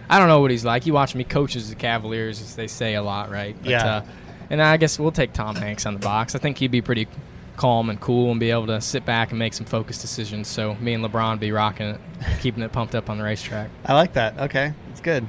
I 0.09 0.19
don't 0.19 0.29
know 0.29 0.41
what 0.41 0.51
he's 0.51 0.65
like. 0.65 0.87
You 0.87 0.93
watch 0.93 1.15
him; 1.15 1.19
he 1.21 1.25
coaches 1.25 1.71
the 1.71 1.77
Cavaliers, 1.77 2.41
as 2.41 2.57
they 2.57 2.67
say 2.67 2.95
a 2.95 3.03
lot, 3.03 3.31
right? 3.31 3.57
But, 3.61 3.71
Yeah. 3.71 3.97
Uh, 3.97 4.05
and 4.51 4.61
I 4.61 4.77
guess 4.77 4.99
we'll 4.99 5.11
take 5.11 5.33
Tom 5.33 5.57
Hanks 5.57 5.87
on 5.87 5.95
the 5.95 6.01
box. 6.01 6.35
I 6.35 6.39
think 6.39 6.59
he'd 6.59 6.71
be 6.71 6.83
pretty 6.83 7.09
calm 7.57 7.89
and 7.89 8.01
cool 8.01 8.31
and 8.31 8.41
be 8.41 8.51
able 8.51 8.67
to 8.67 8.81
sit 8.81 9.05
back 9.05 9.31
and 9.31 9.39
make 9.39 9.55
some 9.55 9.67
focused 9.67 10.01
decisions. 10.01 10.49
So 10.49 10.75
me 10.77 10.93
and 10.93 11.05
LeBron 11.05 11.39
be 11.39 11.53
rocking 11.53 11.87
it, 11.89 12.01
keeping 12.41 12.63
it 12.63 12.73
pumped 12.73 12.95
up 12.95 13.09
on 13.09 13.19
the 13.19 13.25
racetrack. 13.25 13.71
I 13.85 13.95
like 13.95 14.13
that. 14.15 14.39
Okay, 14.39 14.73
it's 14.91 15.01
good. 15.01 15.27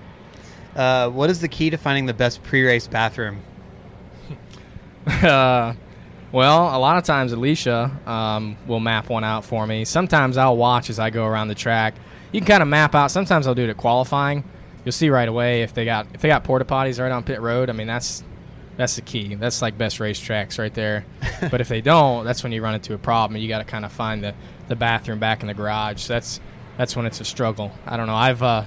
Uh, 0.75 1.09
what 1.09 1.29
is 1.29 1.39
the 1.39 1.47
key 1.47 1.69
to 1.69 1.77
finding 1.77 2.05
the 2.05 2.13
best 2.13 2.43
pre-race 2.43 2.87
bathroom? 2.87 3.41
uh, 5.07 5.73
well, 6.31 6.77
a 6.77 6.79
lot 6.79 6.97
of 6.97 7.03
times 7.05 7.31
Alicia 7.31 7.97
um, 8.05 8.57
will 8.67 8.81
map 8.81 9.07
one 9.09 9.23
out 9.23 9.45
for 9.45 9.65
me. 9.65 9.85
Sometimes 9.85 10.35
I'll 10.35 10.57
watch 10.57 10.89
as 10.89 10.99
I 10.99 11.09
go 11.09 11.25
around 11.25 11.47
the 11.47 11.55
track. 11.55 11.95
You 12.33 12.41
can 12.41 12.47
kind 12.47 12.61
of 12.61 12.67
map 12.67 12.93
out. 12.93 13.11
Sometimes 13.11 13.47
I'll 13.47 13.55
do 13.55 13.63
it 13.63 13.69
at 13.69 13.77
qualifying. 13.77 14.43
You'll 14.85 14.91
see 14.93 15.09
right 15.09 15.27
away 15.27 15.63
if 15.63 15.73
they 15.73 15.83
got 15.83 16.07
if 16.13 16.21
they 16.21 16.27
got 16.29 16.43
porta 16.43 16.63
potties 16.63 16.99
right 17.01 17.11
on 17.11 17.23
pit 17.23 17.41
road. 17.41 17.69
I 17.69 17.73
mean 17.73 17.87
that's 17.87 18.23
that's 18.77 18.95
the 18.95 19.01
key. 19.01 19.35
That's 19.35 19.61
like 19.61 19.77
best 19.77 19.99
racetracks 19.99 20.59
right 20.59 20.73
there. 20.73 21.05
but 21.51 21.61
if 21.61 21.67
they 21.69 21.81
don't, 21.81 22.25
that's 22.25 22.43
when 22.43 22.51
you 22.51 22.61
run 22.61 22.75
into 22.75 22.93
a 22.93 22.97
problem. 22.97 23.39
You 23.41 23.47
got 23.47 23.59
to 23.59 23.63
kind 23.63 23.85
of 23.85 23.91
find 23.91 24.21
the, 24.23 24.33
the 24.67 24.75
bathroom 24.75 25.17
back 25.17 25.41
in 25.41 25.47
the 25.47 25.53
garage. 25.53 26.01
So 26.03 26.13
that's 26.13 26.39
that's 26.77 26.95
when 26.95 27.05
it's 27.05 27.19
a 27.21 27.25
struggle. 27.25 27.71
I 27.85 27.97
don't 27.97 28.07
know. 28.07 28.15
I've 28.15 28.43
uh, 28.43 28.65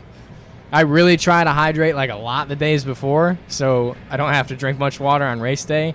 I 0.73 0.81
really 0.83 1.17
try 1.19 1.45
to 1.45 1.51
hydrate 1.51 1.95
like 1.95 2.11
a 2.11 2.17
lot 2.17 2.49
the 2.49 2.57
days 2.57 2.85
before, 2.85 3.39
so 3.49 3.97
I 4.11 4.17
don't 4.17 4.33
have 4.33 4.49
to 4.49 4.57
drink 4.57 4.79
much 4.79 4.99
water 4.99 5.25
on 5.25 5.41
race 5.41 5.65
day, 5.65 5.95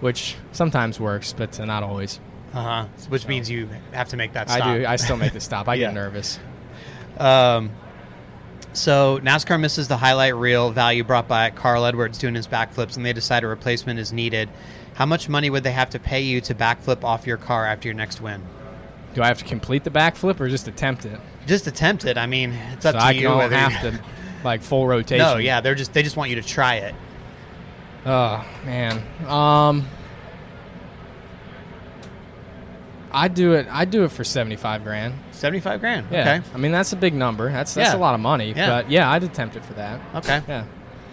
which 0.00 0.36
sometimes 0.52 0.98
works, 0.98 1.32
but 1.34 1.58
uh, 1.60 1.64
not 1.66 1.82
always. 1.82 2.20
Uh 2.54 2.62
huh. 2.62 2.86
Which 3.08 3.26
means 3.28 3.48
you 3.50 3.68
have 3.92 4.08
to 4.08 4.16
make 4.16 4.32
that 4.32 4.50
stop. 4.50 4.66
I 4.66 4.78
do. 4.78 4.86
I 4.86 4.96
still 4.96 5.16
make 5.16 5.32
the 5.34 5.40
stop. 5.40 5.68
I 5.68 5.74
Yeah. 5.76 5.88
get 5.88 5.94
nervous. 5.94 6.38
Um, 7.18 7.70
so 8.74 9.18
NASCAR 9.20 9.58
misses 9.60 9.88
the 9.88 9.96
highlight 9.96 10.34
reel 10.36 10.70
value 10.70 11.04
brought 11.04 11.28
by 11.28 11.50
Carl 11.50 11.84
Edwards 11.84 12.18
doing 12.18 12.34
his 12.34 12.46
backflips, 12.46 12.96
and 12.96 13.04
they 13.04 13.12
decide 13.12 13.44
a 13.44 13.46
replacement 13.46 13.98
is 13.98 14.12
needed. 14.12 14.48
How 14.94 15.06
much 15.06 15.28
money 15.28 15.50
would 15.50 15.62
they 15.62 15.72
have 15.72 15.90
to 15.90 15.98
pay 15.98 16.20
you 16.20 16.40
to 16.42 16.54
backflip 16.54 17.02
off 17.04 17.26
your 17.26 17.36
car 17.38 17.64
after 17.66 17.88
your 17.88 17.94
next 17.94 18.20
win? 18.20 18.42
Do 19.14 19.22
I 19.22 19.26
have 19.28 19.38
to 19.38 19.44
complete 19.44 19.84
the 19.84 19.90
backflip 19.90 20.40
or 20.40 20.48
just 20.48 20.68
attempt 20.68 21.04
it? 21.04 21.20
Just 21.46 21.66
attempt 21.66 22.04
it. 22.04 22.16
I 22.16 22.26
mean, 22.26 22.52
it's 22.72 22.84
up 22.86 22.94
so 22.94 22.98
to 22.98 23.04
I 23.04 23.10
you. 23.12 23.22
don't 23.22 23.38
whether 23.38 23.56
have 23.56 23.80
to 23.82 24.00
like 24.44 24.62
full 24.62 24.86
rotation. 24.88 25.18
No, 25.26 25.36
yeah, 25.36 25.60
they're 25.60 25.74
just 25.74 25.92
they 25.92 26.02
just 26.02 26.16
want 26.16 26.30
you 26.30 26.36
to 26.36 26.42
try 26.42 26.76
it. 26.76 26.94
Oh 28.06 28.44
man. 28.64 29.02
Um. 29.28 29.86
I 33.12 33.28
do 33.28 33.52
it. 33.54 33.66
I 33.70 33.84
do 33.84 34.04
it 34.04 34.12
for 34.12 34.24
seventy-five 34.24 34.84
grand. 34.84 35.14
Seventy-five 35.32 35.80
grand. 35.80 36.06
Yeah. 36.10 36.20
Okay. 36.40 36.48
I 36.54 36.58
mean 36.58 36.72
that's 36.72 36.92
a 36.92 36.96
big 36.96 37.14
number. 37.14 37.50
That's 37.50 37.74
that's 37.74 37.92
Yeah. 37.92 37.98
a 37.98 38.00
lot 38.00 38.14
of 38.14 38.20
money. 38.20 38.52
Yeah. 38.56 38.68
But 38.68 38.90
yeah, 38.90 39.10
I'd 39.10 39.22
attempt 39.22 39.56
it 39.56 39.64
for 39.64 39.74
that. 39.74 40.00
Okay. 40.16 40.40
Yeah. 40.48 40.64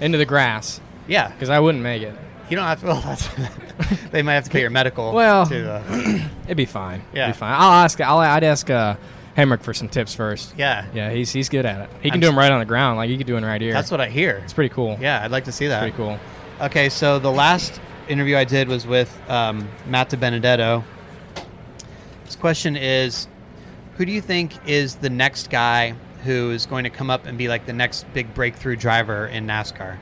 Into 0.01 0.18
the 0.18 0.25
grass 0.25 0.79
Yeah. 1.08 1.27
because 1.29 1.50
I 1.50 1.60
wouldn't 1.60 1.84
make 1.84 2.01
it. 2.01 2.15
You 2.50 2.56
don't 2.56 2.65
have 2.65 2.79
to. 2.82 2.86
Well, 2.88 3.01
that's, 3.01 3.29
they 4.12 4.22
might 4.22 4.34
have 4.34 4.46
to 4.46 4.50
pay 4.50 4.62
your 4.62 4.70
medical. 4.70 5.13
Well- 5.13 5.46
To, 5.48 5.72
uh, 5.74 6.29
It'd 6.46 6.58
be 6.58 6.65
fine. 6.65 7.03
Yeah. 7.13 7.25
It'd 7.25 7.36
be 7.36 7.39
fine. 7.39 7.53
I'll 7.53 7.84
ask. 7.84 8.00
I'll. 8.01 8.18
I'd 8.18 8.44
ask 8.44 8.70
uh, 8.70 8.96
Hemric 9.38 9.62
for 9.62 9.74
some 9.74 9.88
tips 9.89 10.15
first. 10.15 10.53
yeah. 10.58 10.86
Yeah, 10.94 11.12
he's 11.12 11.32
he's 11.32 11.48
good 11.50 11.65
at 11.65 11.82
it. 11.82 11.89
He 12.01 12.10
can 12.10 12.15
I'm 12.15 12.20
do 12.22 12.27
them 12.27 12.38
right 12.38 12.51
on 12.51 12.60
the 12.60 12.65
ground, 12.65 12.98
like 12.98 13.10
you 13.10 13.18
could 13.18 13.27
do 13.27 13.38
it 13.38 13.41
right 13.44 13.62
here. 13.62 13.74
That's 13.74 13.91
what 13.91 14.01
I 14.01 14.08
hear. 14.10 14.41
it's 14.44 14.53
pretty 14.53 14.74
cool. 14.74 14.98
Yeah, 15.00 15.24
I'd 15.24 15.32
like 15.32 15.44
to 15.46 15.51
see 15.51 15.68
that. 15.68 15.79
pretty 15.82 15.96
cool. 15.96 16.18
Okay, 16.62 16.89
so 16.89 17.20
the 17.20 17.32
last 17.32 17.79
interview 18.10 18.36
I 18.36 18.44
did 18.44 18.68
was 18.68 18.88
with 18.88 19.10
um, 19.29 19.70
Matt 19.86 20.10
DiBenedetto. 20.10 20.84
This 22.29 22.36
question 22.36 22.77
is 22.77 23.27
Who 23.98 24.05
do 24.05 24.12
you 24.12 24.21
think 24.21 24.53
is 24.67 24.98
the 24.98 25.09
next 25.09 25.50
guy 25.50 25.95
who 26.25 26.51
is 26.51 26.67
going 26.67 26.83
to 26.83 26.91
come 26.91 27.09
up 27.09 27.25
and 27.25 27.39
be 27.39 27.48
like 27.48 27.65
the 27.65 27.74
next 27.74 28.05
big 28.13 28.36
breakthrough 28.36 28.75
driver 28.75 29.25
in 29.25 29.48
NASCAR? 29.48 29.98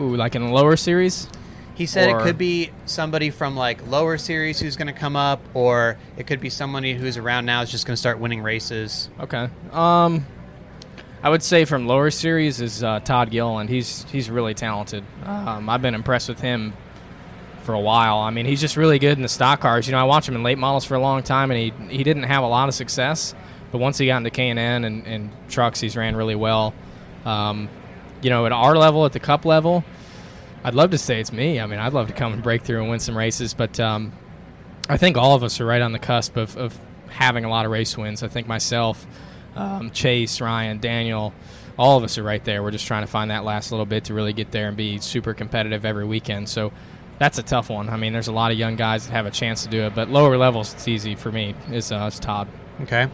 Ooh, 0.00 0.16
like 0.16 0.34
in 0.34 0.44
the 0.44 0.50
lower 0.52 0.74
series. 0.74 1.28
He 1.76 1.86
said 1.86 2.10
Or- 2.10 2.18
it 2.18 2.22
could 2.24 2.38
be 2.38 2.72
somebody 2.86 3.30
from 3.30 3.54
like 3.54 3.86
lower 3.86 4.18
series 4.18 4.58
who's 4.58 4.74
going 4.74 4.88
to 4.88 4.92
come 4.92 5.14
up, 5.14 5.40
or 5.54 5.96
it 6.16 6.26
could 6.26 6.40
be 6.40 6.50
somebody 6.50 6.94
who's 6.94 7.16
around 7.16 7.46
now 7.46 7.62
is 7.62 7.70
just 7.70 7.86
going 7.86 7.94
to 7.94 8.00
start 8.00 8.18
winning 8.18 8.42
races. 8.42 9.08
Okay. 9.20 9.48
Um, 9.70 10.26
I 11.22 11.30
would 11.30 11.44
say 11.44 11.66
from 11.66 11.86
lower 11.86 12.10
series 12.10 12.60
is 12.60 12.82
uh, 12.82 12.98
Todd 12.98 13.30
Gilliland. 13.30 13.70
He's 13.70 14.02
he's 14.10 14.28
really 14.28 14.54
talented. 14.54 15.04
Um, 15.24 15.68
I've 15.70 15.82
been 15.82 15.94
impressed 15.94 16.28
with 16.28 16.40
him 16.40 16.72
for 17.68 17.74
a 17.74 17.80
while. 17.80 18.20
I 18.20 18.30
mean, 18.30 18.46
he's 18.46 18.62
just 18.62 18.78
really 18.78 18.98
good 18.98 19.18
in 19.18 19.22
the 19.22 19.28
stock 19.28 19.60
cars. 19.60 19.86
You 19.86 19.92
know, 19.92 19.98
I 19.98 20.04
watched 20.04 20.26
him 20.26 20.34
in 20.34 20.42
late 20.42 20.56
models 20.56 20.86
for 20.86 20.94
a 20.94 21.00
long 21.00 21.22
time, 21.22 21.50
and 21.50 21.60
he 21.60 21.94
he 21.94 22.02
didn't 22.02 22.22
have 22.22 22.42
a 22.42 22.46
lot 22.46 22.66
of 22.70 22.74
success. 22.74 23.34
But 23.70 23.76
once 23.76 23.98
he 23.98 24.06
got 24.06 24.16
into 24.16 24.30
K 24.30 24.48
and 24.48 24.58
N 24.58 24.84
and 25.04 25.30
trucks, 25.50 25.78
he's 25.78 25.94
ran 25.94 26.16
really 26.16 26.34
well. 26.34 26.72
Um, 27.26 27.68
you 28.22 28.30
know, 28.30 28.46
at 28.46 28.52
our 28.52 28.74
level, 28.74 29.04
at 29.04 29.12
the 29.12 29.20
Cup 29.20 29.44
level, 29.44 29.84
I'd 30.64 30.74
love 30.74 30.92
to 30.92 30.98
say 30.98 31.20
it's 31.20 31.30
me. 31.30 31.60
I 31.60 31.66
mean, 31.66 31.78
I'd 31.78 31.92
love 31.92 32.06
to 32.06 32.14
come 32.14 32.32
and 32.32 32.42
break 32.42 32.62
through 32.62 32.80
and 32.80 32.88
win 32.88 33.00
some 33.00 33.14
races, 33.14 33.52
but 33.52 33.78
um, 33.78 34.14
I 34.88 34.96
think 34.96 35.18
all 35.18 35.34
of 35.34 35.42
us 35.42 35.60
are 35.60 35.66
right 35.66 35.82
on 35.82 35.92
the 35.92 35.98
cusp 35.98 36.38
of, 36.38 36.56
of 36.56 36.74
having 37.10 37.44
a 37.44 37.50
lot 37.50 37.66
of 37.66 37.70
race 37.70 37.98
wins. 37.98 38.22
I 38.22 38.28
think 38.28 38.46
myself, 38.46 39.06
um, 39.56 39.90
Chase, 39.90 40.40
Ryan, 40.40 40.78
Daniel, 40.78 41.34
all 41.78 41.98
of 41.98 42.04
us 42.04 42.16
are 42.16 42.22
right 42.22 42.42
there. 42.44 42.62
We're 42.62 42.70
just 42.70 42.86
trying 42.86 43.02
to 43.02 43.10
find 43.10 43.30
that 43.30 43.44
last 43.44 43.72
little 43.72 43.84
bit 43.84 44.04
to 44.04 44.14
really 44.14 44.32
get 44.32 44.52
there 44.52 44.68
and 44.68 44.76
be 44.76 45.00
super 45.00 45.34
competitive 45.34 45.84
every 45.84 46.06
weekend. 46.06 46.48
So 46.48 46.72
that's 47.18 47.38
a 47.38 47.42
tough 47.42 47.70
one. 47.70 47.88
I 47.88 47.96
mean, 47.96 48.12
there's 48.12 48.28
a 48.28 48.32
lot 48.32 48.52
of 48.52 48.58
young 48.58 48.76
guys 48.76 49.06
that 49.06 49.12
have 49.12 49.26
a 49.26 49.30
chance 49.30 49.64
to 49.64 49.68
do 49.68 49.82
it, 49.82 49.94
but 49.94 50.08
lower 50.08 50.36
levels, 50.36 50.74
it's 50.74 50.88
easy 50.88 51.14
for 51.14 51.32
me. 51.32 51.54
Is 51.70 51.92
uh, 51.92 52.04
it's 52.08 52.18
Todd. 52.18 52.48
Okay. 52.82 53.08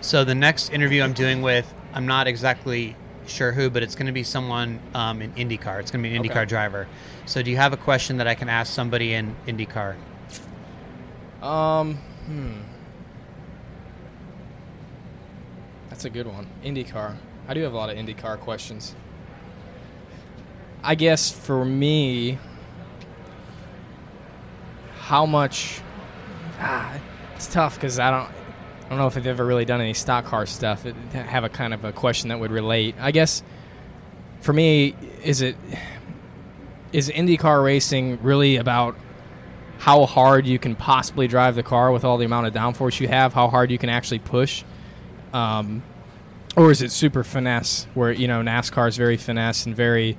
So 0.00 0.24
the 0.24 0.34
next 0.34 0.70
interview 0.70 1.02
I'm 1.02 1.12
doing 1.12 1.42
with, 1.42 1.72
I'm 1.92 2.06
not 2.06 2.26
exactly 2.26 2.96
sure 3.26 3.52
who, 3.52 3.70
but 3.70 3.82
it's 3.82 3.94
going 3.94 4.06
to 4.06 4.12
be 4.12 4.22
someone 4.22 4.80
um, 4.94 5.22
in 5.22 5.32
IndyCar. 5.32 5.80
It's 5.80 5.90
going 5.90 6.02
to 6.02 6.08
be 6.08 6.16
an 6.16 6.22
IndyCar 6.22 6.30
Okay. 6.30 6.44
driver. 6.46 6.88
So, 7.26 7.42
do 7.42 7.50
you 7.50 7.56
have 7.56 7.72
a 7.72 7.76
question 7.76 8.16
that 8.18 8.26
I 8.26 8.34
can 8.34 8.48
ask 8.48 8.72
somebody 8.72 9.12
in 9.14 9.36
IndyCar? 9.46 9.96
Um, 11.42 11.96
hmm. 12.26 12.52
That's 15.90 16.04
a 16.04 16.10
good 16.10 16.26
one. 16.26 16.46
IndyCar. 16.64 17.16
I 17.46 17.54
do 17.54 17.62
have 17.62 17.72
a 17.72 17.76
lot 17.76 17.90
of 17.90 17.96
IndyCar 17.96 18.38
questions. 18.40 18.94
I 20.82 20.94
guess 20.94 21.30
for 21.30 21.64
me, 21.64 22.38
how 25.08 25.24
much? 25.24 25.80
Ah, 26.60 27.00
it's 27.34 27.46
tough 27.46 27.76
because 27.76 27.98
I 27.98 28.10
don't. 28.10 28.30
I 28.84 28.88
don't 28.90 28.98
know 28.98 29.06
if 29.06 29.16
I've 29.16 29.26
ever 29.26 29.44
really 29.44 29.64
done 29.64 29.80
any 29.80 29.94
stock 29.94 30.26
car 30.26 30.44
stuff. 30.44 30.84
It, 30.84 30.94
have 31.12 31.44
a 31.44 31.48
kind 31.48 31.72
of 31.72 31.82
a 31.82 31.92
question 31.92 32.28
that 32.28 32.38
would 32.38 32.50
relate. 32.50 32.94
I 33.00 33.10
guess 33.10 33.42
for 34.42 34.52
me, 34.52 34.94
is 35.24 35.40
it 35.40 35.56
is 36.92 37.08
IndyCar 37.08 37.64
racing 37.64 38.18
really 38.22 38.56
about 38.56 38.96
how 39.78 40.04
hard 40.04 40.46
you 40.46 40.58
can 40.58 40.76
possibly 40.76 41.26
drive 41.26 41.54
the 41.54 41.62
car 41.62 41.90
with 41.90 42.04
all 42.04 42.18
the 42.18 42.26
amount 42.26 42.46
of 42.46 42.52
downforce 42.52 43.00
you 43.00 43.08
have, 43.08 43.32
how 43.32 43.48
hard 43.48 43.70
you 43.70 43.78
can 43.78 43.88
actually 43.88 44.18
push, 44.18 44.62
um, 45.32 45.82
or 46.54 46.70
is 46.70 46.82
it 46.82 46.92
super 46.92 47.24
finesse 47.24 47.86
where 47.94 48.12
you 48.12 48.28
know 48.28 48.42
NASCAR 48.42 48.88
is 48.88 48.98
very 48.98 49.16
finesse 49.16 49.64
and 49.64 49.74
very, 49.74 50.18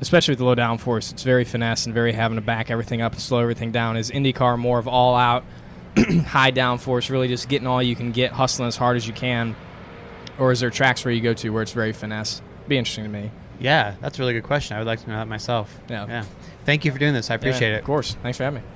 especially 0.00 0.32
with 0.32 0.38
the 0.38 0.44
low 0.44 0.54
downforce, 0.54 1.12
it's 1.12 1.22
very 1.22 1.44
finesse 1.44 1.86
and 1.86 1.94
very 1.94 2.12
having 2.12 2.36
to 2.36 2.42
back 2.42 2.70
everything 2.70 3.00
up 3.02 3.12
and 3.12 3.20
slow 3.20 3.38
everything 3.40 3.72
down. 3.72 3.96
Is 3.96 4.10
IndyCar 4.10 4.58
more 4.58 4.78
of 4.78 4.88
all 4.88 5.16
out, 5.16 5.44
high 5.98 6.52
downforce, 6.52 7.10
really 7.10 7.28
just 7.28 7.48
getting 7.48 7.66
all 7.66 7.82
you 7.82 7.96
can 7.96 8.12
get, 8.12 8.32
hustling 8.32 8.68
as 8.68 8.76
hard 8.76 8.96
as 8.96 9.06
you 9.06 9.12
can, 9.12 9.56
or 10.38 10.52
is 10.52 10.60
there 10.60 10.70
tracks 10.70 11.04
where 11.04 11.12
you 11.12 11.20
go 11.20 11.34
to 11.34 11.50
where 11.50 11.62
it's 11.62 11.72
very 11.72 11.92
finesse? 11.92 12.42
Be 12.68 12.78
interesting 12.78 13.04
to 13.04 13.10
me. 13.10 13.30
Yeah, 13.58 13.96
that's 14.00 14.18
a 14.18 14.22
really 14.22 14.32
good 14.32 14.44
question. 14.44 14.76
I 14.76 14.80
would 14.80 14.86
like 14.86 15.02
to 15.02 15.08
know 15.08 15.16
that 15.16 15.28
myself. 15.28 15.78
Yeah. 15.88 16.06
Yeah. 16.06 16.24
Thank 16.64 16.84
you 16.84 16.92
for 16.92 16.98
doing 16.98 17.12
this. 17.12 17.30
I 17.30 17.34
appreciate 17.34 17.70
Yeah, 17.70 17.76
it. 17.76 17.80
Of 17.80 17.84
course. 17.84 18.16
Thanks 18.22 18.38
for 18.38 18.44
having 18.44 18.62
me. 18.62 18.68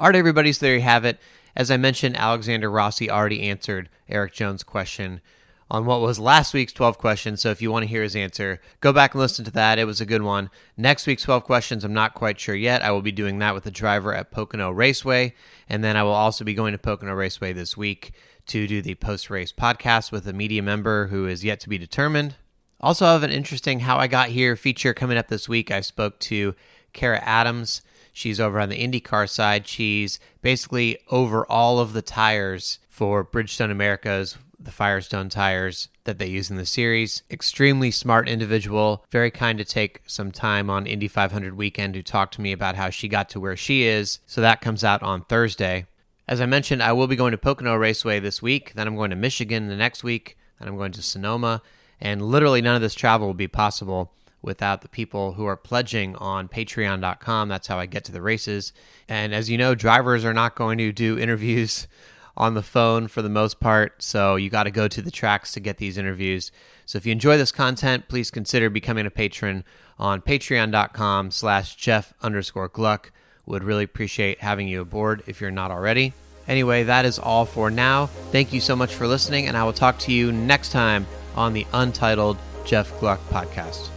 All 0.00 0.08
right, 0.08 0.16
everybody. 0.16 0.52
So 0.52 0.66
there 0.66 0.74
you 0.74 0.80
have 0.82 1.04
it. 1.04 1.18
As 1.54 1.70
I 1.70 1.76
mentioned, 1.76 2.16
Alexander 2.16 2.70
Rossi 2.70 3.10
already 3.10 3.42
answered 3.42 3.88
Eric 4.08 4.32
Jones' 4.32 4.62
question 4.62 5.20
on 5.70 5.84
what 5.84 6.00
was 6.00 6.18
last 6.18 6.54
week's 6.54 6.72
12 6.72 6.98
questions. 6.98 7.40
So 7.40 7.50
if 7.50 7.60
you 7.60 7.72
want 7.72 7.82
to 7.82 7.88
hear 7.88 8.02
his 8.02 8.14
answer, 8.14 8.60
go 8.80 8.92
back 8.92 9.14
and 9.14 9.20
listen 9.20 9.44
to 9.46 9.50
that. 9.52 9.78
It 9.78 9.84
was 9.84 10.00
a 10.00 10.06
good 10.06 10.22
one. 10.22 10.50
Next 10.76 11.06
week's 11.06 11.24
12 11.24 11.44
questions, 11.44 11.84
I'm 11.84 11.92
not 11.92 12.14
quite 12.14 12.38
sure 12.38 12.54
yet. 12.54 12.82
I 12.82 12.92
will 12.92 13.02
be 13.02 13.12
doing 13.12 13.38
that 13.40 13.54
with 13.54 13.64
the 13.64 13.70
driver 13.70 14.14
at 14.14 14.30
Pocono 14.30 14.70
Raceway. 14.70 15.34
And 15.68 15.82
then 15.82 15.96
I 15.96 16.04
will 16.04 16.12
also 16.12 16.44
be 16.44 16.54
going 16.54 16.72
to 16.72 16.78
Pocono 16.78 17.14
Raceway 17.14 17.52
this 17.52 17.76
week 17.76 18.12
to 18.46 18.66
do 18.68 18.80
the 18.80 18.94
post 18.94 19.28
race 19.28 19.52
podcast 19.52 20.12
with 20.12 20.26
a 20.28 20.32
media 20.32 20.62
member 20.62 21.08
who 21.08 21.26
is 21.26 21.44
yet 21.44 21.58
to 21.60 21.68
be 21.68 21.78
determined. 21.78 22.36
Also, 22.80 23.06
I 23.06 23.12
have 23.12 23.22
an 23.22 23.30
interesting 23.30 23.80
How 23.80 23.96
I 23.96 24.06
Got 24.06 24.28
Here 24.28 24.54
feature 24.54 24.94
coming 24.94 25.18
up 25.18 25.28
this 25.28 25.48
week. 25.48 25.70
I 25.70 25.80
spoke 25.80 26.20
to 26.20 26.54
Cara 26.92 27.20
Adams. 27.24 27.82
She's 28.16 28.40
over 28.40 28.58
on 28.58 28.70
the 28.70 28.82
IndyCar 28.82 29.28
side. 29.28 29.68
She's 29.68 30.18
basically 30.40 30.96
over 31.10 31.44
all 31.52 31.80
of 31.80 31.92
the 31.92 32.00
tires 32.00 32.78
for 32.88 33.22
Bridgestone 33.22 33.70
Americas, 33.70 34.38
the 34.58 34.70
Firestone 34.70 35.28
tires 35.28 35.88
that 36.04 36.18
they 36.18 36.26
use 36.26 36.50
in 36.50 36.56
the 36.56 36.64
series. 36.64 37.24
Extremely 37.30 37.90
smart 37.90 38.26
individual, 38.26 39.04
very 39.10 39.30
kind 39.30 39.58
to 39.58 39.66
take 39.66 40.00
some 40.06 40.32
time 40.32 40.70
on 40.70 40.86
Indy 40.86 41.08
500 41.08 41.58
weekend 41.58 41.92
to 41.92 42.02
talk 42.02 42.30
to 42.30 42.40
me 42.40 42.52
about 42.52 42.74
how 42.74 42.88
she 42.88 43.06
got 43.06 43.28
to 43.28 43.38
where 43.38 43.54
she 43.54 43.82
is. 43.82 44.20
So 44.24 44.40
that 44.40 44.62
comes 44.62 44.82
out 44.82 45.02
on 45.02 45.24
Thursday. 45.24 45.84
As 46.26 46.40
I 46.40 46.46
mentioned, 46.46 46.82
I 46.82 46.92
will 46.92 47.08
be 47.08 47.16
going 47.16 47.32
to 47.32 47.38
Pocono 47.38 47.74
Raceway 47.74 48.18
this 48.20 48.40
week. 48.40 48.72
Then 48.74 48.86
I'm 48.86 48.96
going 48.96 49.10
to 49.10 49.16
Michigan 49.16 49.68
the 49.68 49.76
next 49.76 50.02
week. 50.02 50.38
Then 50.58 50.68
I'm 50.68 50.78
going 50.78 50.92
to 50.92 51.02
Sonoma. 51.02 51.60
And 52.00 52.22
literally 52.22 52.62
none 52.62 52.76
of 52.76 52.80
this 52.80 52.94
travel 52.94 53.26
will 53.26 53.34
be 53.34 53.46
possible 53.46 54.10
without 54.46 54.80
the 54.80 54.88
people 54.88 55.34
who 55.34 55.44
are 55.44 55.56
pledging 55.56 56.16
on 56.16 56.48
patreon.com. 56.48 57.48
That's 57.48 57.66
how 57.66 57.78
I 57.78 57.84
get 57.84 58.04
to 58.04 58.12
the 58.12 58.22
races. 58.22 58.72
And 59.08 59.34
as 59.34 59.50
you 59.50 59.58
know, 59.58 59.74
drivers 59.74 60.24
are 60.24 60.32
not 60.32 60.54
going 60.54 60.78
to 60.78 60.92
do 60.92 61.18
interviews 61.18 61.86
on 62.36 62.54
the 62.54 62.62
phone 62.62 63.08
for 63.08 63.22
the 63.22 63.28
most 63.28 63.60
part. 63.60 64.02
So 64.02 64.36
you 64.36 64.48
got 64.48 64.64
to 64.64 64.70
go 64.70 64.88
to 64.88 65.02
the 65.02 65.10
tracks 65.10 65.52
to 65.52 65.60
get 65.60 65.78
these 65.78 65.98
interviews. 65.98 66.52
So 66.86 66.96
if 66.96 67.04
you 67.04 67.12
enjoy 67.12 67.36
this 67.36 67.52
content, 67.52 68.08
please 68.08 68.30
consider 68.30 68.70
becoming 68.70 69.06
a 69.06 69.10
patron 69.10 69.64
on 69.98 70.20
patreon.com 70.22 71.30
slash 71.30 71.76
Jeff 71.76 72.14
underscore 72.22 72.68
Gluck. 72.68 73.12
Would 73.46 73.64
really 73.64 73.84
appreciate 73.84 74.40
having 74.40 74.68
you 74.68 74.80
aboard 74.80 75.22
if 75.26 75.40
you're 75.40 75.50
not 75.50 75.70
already. 75.70 76.12
Anyway, 76.48 76.84
that 76.84 77.04
is 77.04 77.18
all 77.18 77.44
for 77.44 77.70
now. 77.70 78.06
Thank 78.30 78.52
you 78.52 78.60
so 78.60 78.76
much 78.76 78.94
for 78.94 79.06
listening, 79.06 79.46
and 79.46 79.56
I 79.56 79.64
will 79.64 79.72
talk 79.72 79.98
to 80.00 80.12
you 80.12 80.32
next 80.32 80.70
time 80.70 81.06
on 81.34 81.52
the 81.52 81.66
Untitled 81.72 82.38
Jeff 82.64 82.98
Gluck 83.00 83.20
podcast. 83.28 83.95